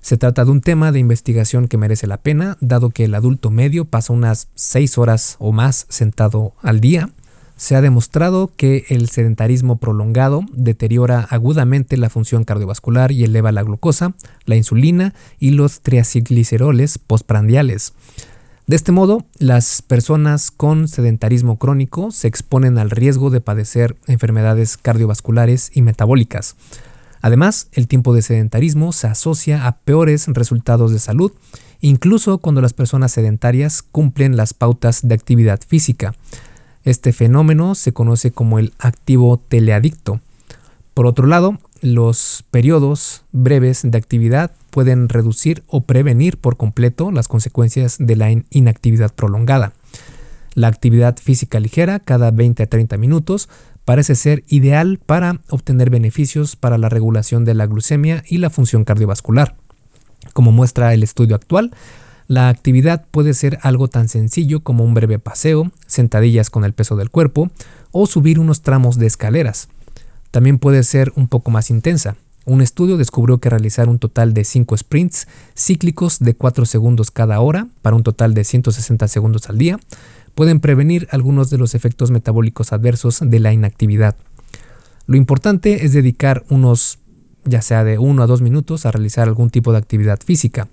[0.00, 3.50] Se trata de un tema de investigación que merece la pena, dado que el adulto
[3.50, 7.10] medio pasa unas 6 horas o más sentado al día.
[7.56, 13.62] Se ha demostrado que el sedentarismo prolongado deteriora agudamente la función cardiovascular y eleva la
[13.62, 17.92] glucosa, la insulina y los triacilgliceroles postprandiales.
[18.66, 24.76] De este modo, las personas con sedentarismo crónico se exponen al riesgo de padecer enfermedades
[24.78, 26.56] cardiovasculares y metabólicas.
[27.20, 31.32] Además, el tiempo de sedentarismo se asocia a peores resultados de salud,
[31.80, 36.14] incluso cuando las personas sedentarias cumplen las pautas de actividad física.
[36.84, 40.20] Este fenómeno se conoce como el activo teleadicto.
[40.92, 47.26] Por otro lado, los periodos breves de actividad pueden reducir o prevenir por completo las
[47.26, 49.72] consecuencias de la inactividad prolongada.
[50.54, 53.48] La actividad física ligera cada 20 a 30 minutos
[53.84, 58.84] parece ser ideal para obtener beneficios para la regulación de la glucemia y la función
[58.84, 59.56] cardiovascular.
[60.32, 61.72] Como muestra el estudio actual,
[62.26, 66.96] la actividad puede ser algo tan sencillo como un breve paseo, sentadillas con el peso
[66.96, 67.50] del cuerpo
[67.92, 69.68] o subir unos tramos de escaleras.
[70.30, 72.16] También puede ser un poco más intensa.
[72.46, 77.40] Un estudio descubrió que realizar un total de 5 sprints cíclicos de 4 segundos cada
[77.40, 79.78] hora para un total de 160 segundos al día
[80.34, 84.16] pueden prevenir algunos de los efectos metabólicos adversos de la inactividad.
[85.06, 86.98] Lo importante es dedicar unos,
[87.44, 90.68] ya sea de 1 a 2 minutos, a realizar algún tipo de actividad física.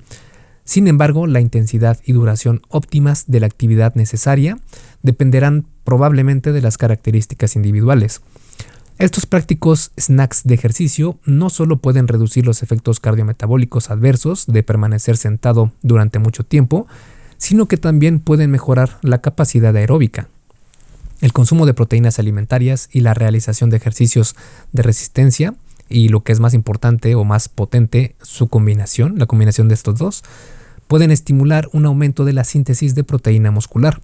[0.64, 4.58] Sin embargo, la intensidad y duración óptimas de la actividad necesaria
[5.02, 8.22] dependerán probablemente de las características individuales.
[8.98, 15.18] Estos prácticos snacks de ejercicio no solo pueden reducir los efectos cardiometabólicos adversos de permanecer
[15.18, 16.86] sentado durante mucho tiempo,
[17.38, 20.28] sino que también pueden mejorar la capacidad aeróbica.
[21.22, 24.36] El consumo de proteínas alimentarias y la realización de ejercicios
[24.72, 25.56] de resistencia,
[25.92, 29.98] y lo que es más importante o más potente, su combinación, la combinación de estos
[30.00, 30.24] dos,
[30.88, 34.02] pueden estimular un aumento de la síntesis de proteína muscular.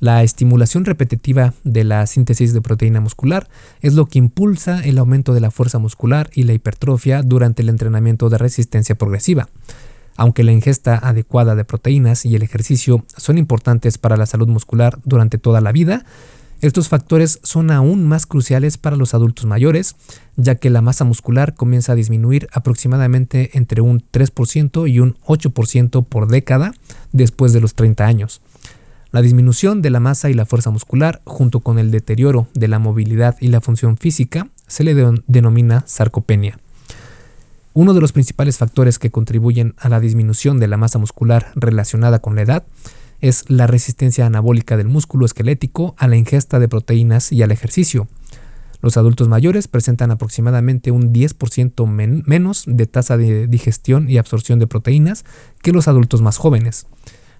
[0.00, 3.48] La estimulación repetitiva de la síntesis de proteína muscular
[3.80, 7.68] es lo que impulsa el aumento de la fuerza muscular y la hipertrofia durante el
[7.68, 9.48] entrenamiento de resistencia progresiva.
[10.16, 14.98] Aunque la ingesta adecuada de proteínas y el ejercicio son importantes para la salud muscular
[15.04, 16.04] durante toda la vida,
[16.66, 19.96] estos factores son aún más cruciales para los adultos mayores,
[20.36, 26.06] ya que la masa muscular comienza a disminuir aproximadamente entre un 3% y un 8%
[26.06, 26.72] por década
[27.12, 28.40] después de los 30 años.
[29.12, 32.78] La disminución de la masa y la fuerza muscular, junto con el deterioro de la
[32.78, 34.94] movilidad y la función física, se le
[35.26, 36.58] denomina sarcopenia.
[37.74, 42.20] Uno de los principales factores que contribuyen a la disminución de la masa muscular relacionada
[42.20, 42.64] con la edad
[43.24, 48.06] es la resistencia anabólica del músculo esquelético a la ingesta de proteínas y al ejercicio.
[48.82, 51.86] Los adultos mayores presentan aproximadamente un 10%
[52.26, 55.24] menos de tasa de digestión y absorción de proteínas
[55.62, 56.86] que los adultos más jóvenes.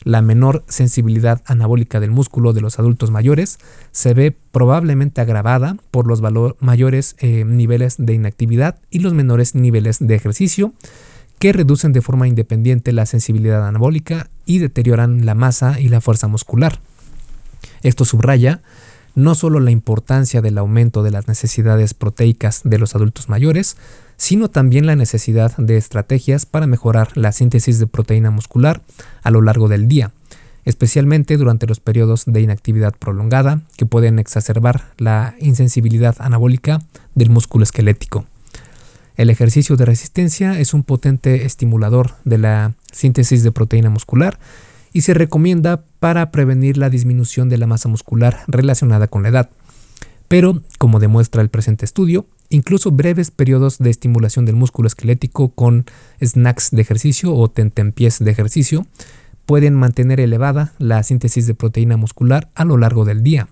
[0.04, 3.58] La menor sensibilidad anabólica del músculo de los adultos mayores
[3.92, 6.22] se ve probablemente agravada por los
[6.60, 10.72] mayores eh, niveles de inactividad y los menores niveles de ejercicio,
[11.44, 16.26] que reducen de forma independiente la sensibilidad anabólica y deterioran la masa y la fuerza
[16.26, 16.80] muscular.
[17.82, 18.62] Esto subraya
[19.14, 23.76] no solo la importancia del aumento de las necesidades proteicas de los adultos mayores,
[24.16, 28.80] sino también la necesidad de estrategias para mejorar la síntesis de proteína muscular
[29.22, 30.12] a lo largo del día,
[30.64, 36.80] especialmente durante los periodos de inactividad prolongada que pueden exacerbar la insensibilidad anabólica
[37.14, 38.24] del músculo esquelético.
[39.16, 44.38] El ejercicio de resistencia es un potente estimulador de la síntesis de proteína muscular
[44.92, 49.50] y se recomienda para prevenir la disminución de la masa muscular relacionada con la edad.
[50.26, 55.86] Pero, como demuestra el presente estudio, incluso breves periodos de estimulación del músculo esquelético con
[56.22, 58.86] snacks de ejercicio o tentempiés de ejercicio
[59.46, 63.48] pueden mantener elevada la síntesis de proteína muscular a lo largo del día.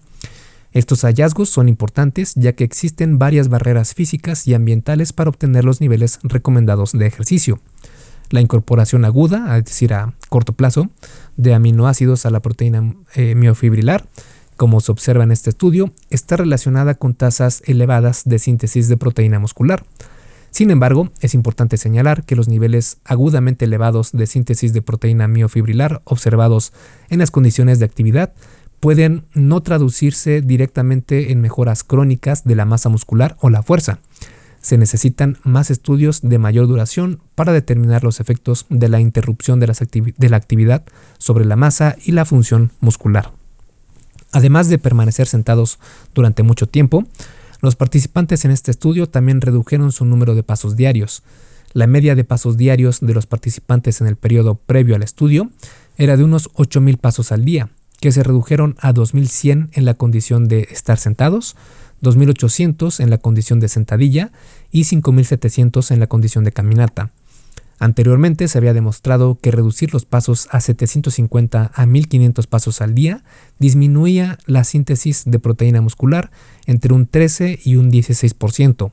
[0.72, 5.80] Estos hallazgos son importantes ya que existen varias barreras físicas y ambientales para obtener los
[5.80, 7.60] niveles recomendados de ejercicio.
[8.30, 10.88] La incorporación aguda, es decir, a corto plazo,
[11.36, 14.06] de aminoácidos a la proteína eh, miofibrilar
[14.62, 19.40] como se observa en este estudio, está relacionada con tasas elevadas de síntesis de proteína
[19.40, 19.84] muscular.
[20.52, 26.02] Sin embargo, es importante señalar que los niveles agudamente elevados de síntesis de proteína miofibrilar
[26.04, 26.72] observados
[27.08, 28.34] en las condiciones de actividad
[28.82, 34.00] pueden no traducirse directamente en mejoras crónicas de la masa muscular o la fuerza.
[34.60, 39.66] se necesitan más estudios de mayor duración para determinar los efectos de la interrupción de,
[40.28, 40.84] la actividad
[41.18, 43.32] sobre la masa y la función muscular.
[44.30, 45.78] Además de permanecer sentados
[46.14, 47.04] durante mucho tiempo,
[47.60, 51.22] los participantes en este estudio también redujeron su número de pasos diarios.
[51.72, 55.50] La media de pasos diarios de los participantes en el periodo previo al estudio
[55.96, 57.68] era de unos 8.000 pasos al día,
[58.02, 61.54] que se redujeron a 2.100 en la condición de estar sentados,
[62.02, 64.32] 2.800 en la condición de sentadilla
[64.72, 67.12] y 5.700 en la condición de caminata.
[67.78, 73.22] Anteriormente se había demostrado que reducir los pasos a 750 a 1500 pasos al día
[73.60, 76.32] disminuía la síntesis de proteína muscular
[76.66, 78.90] entre un 13 y un 16%.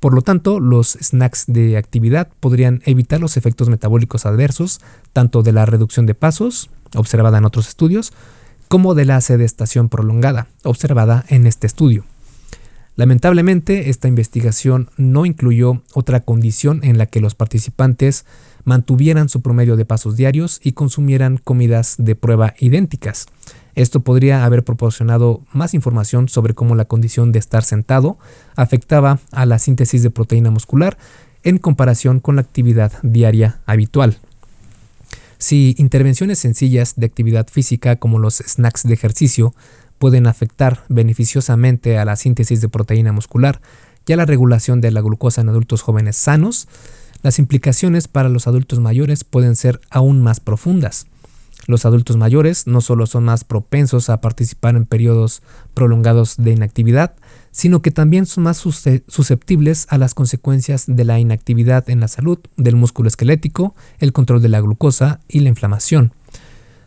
[0.00, 4.80] Por lo tanto, los snacks de actividad podrían evitar los efectos metabólicos adversos
[5.12, 8.12] tanto de la reducción de pasos, observada en otros estudios,
[8.70, 12.04] como de la sedestación prolongada, observada en este estudio.
[12.94, 18.26] Lamentablemente, esta investigación no incluyó otra condición en la que los participantes
[18.62, 23.26] mantuvieran su promedio de pasos diarios y consumieran comidas de prueba idénticas.
[23.74, 28.18] Esto podría haber proporcionado más información sobre cómo la condición de estar sentado
[28.54, 30.96] afectaba a la síntesis de proteína muscular
[31.42, 34.18] en comparación con la actividad diaria habitual.
[35.40, 39.54] Si intervenciones sencillas de actividad física como los snacks de ejercicio
[39.96, 43.62] pueden afectar beneficiosamente a la síntesis de proteína muscular
[44.06, 46.68] y a la regulación de la glucosa en adultos jóvenes sanos,
[47.22, 51.06] las implicaciones para los adultos mayores pueden ser aún más profundas.
[51.66, 55.42] Los adultos mayores no solo son más propensos a participar en periodos
[55.74, 57.14] prolongados de inactividad,
[57.52, 62.38] sino que también son más susceptibles a las consecuencias de la inactividad en la salud
[62.56, 66.12] del músculo esquelético, el control de la glucosa y la inflamación.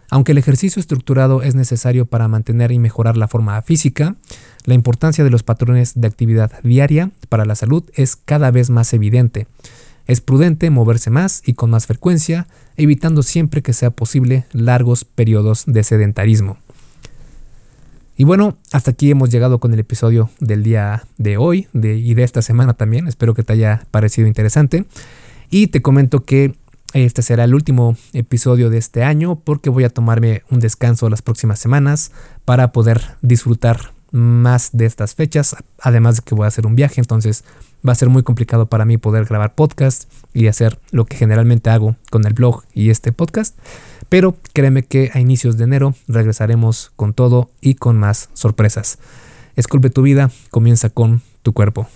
[0.09, 4.15] Aunque el ejercicio estructurado es necesario para mantener y mejorar la forma física,
[4.63, 8.93] la importancia de los patrones de actividad diaria para la salud es cada vez más
[8.93, 9.47] evidente.
[10.07, 15.63] Es prudente moverse más y con más frecuencia, evitando siempre que sea posible largos periodos
[15.65, 16.57] de sedentarismo.
[18.15, 22.23] Y bueno, hasta aquí hemos llegado con el episodio del día de hoy y de
[22.23, 23.07] esta semana también.
[23.07, 24.85] Espero que te haya parecido interesante.
[25.49, 26.55] Y te comento que
[26.93, 31.23] este será el último episodio de este año porque voy a tomarme un descanso las
[31.23, 32.11] próximas semanas
[32.45, 37.01] para poder disfrutar más de estas fechas, además de que voy a hacer un viaje,
[37.01, 37.43] entonces
[37.87, 41.69] va a ser muy complicado para mí poder grabar podcast y hacer lo que generalmente
[41.69, 43.57] hago con el blog y este podcast,
[44.09, 48.99] pero créeme que a inicios de enero regresaremos con todo y con más sorpresas.
[49.55, 51.87] Esculpe tu vida, comienza con tu cuerpo.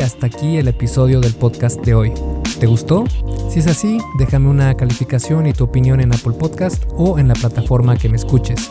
[0.00, 2.12] hasta aquí el episodio del podcast de hoy.
[2.58, 3.04] ¿Te gustó?
[3.50, 7.34] Si es así, déjame una calificación y tu opinión en Apple Podcast o en la
[7.34, 8.70] plataforma que me escuches.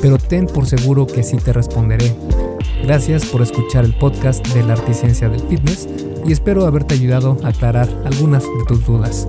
[0.00, 2.14] pero ten por seguro que sí te responderé.
[2.82, 5.88] Gracias por escuchar el podcast de la Articiencia del Fitness
[6.26, 9.28] y espero haberte ayudado a aclarar algunas de tus dudas.